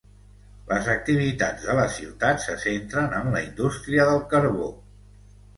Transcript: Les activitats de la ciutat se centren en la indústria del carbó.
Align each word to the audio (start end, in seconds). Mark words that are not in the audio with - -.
Les 0.71 0.87
activitats 0.93 1.67
de 1.67 1.75
la 1.81 1.85
ciutat 1.97 2.41
se 2.47 2.57
centren 2.65 3.13
en 3.21 3.31
la 3.37 3.45
indústria 3.51 4.09
del 4.11 4.27
carbó. 4.33 4.73